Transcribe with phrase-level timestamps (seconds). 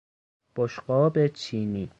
[0.55, 1.89] بشقاب چینی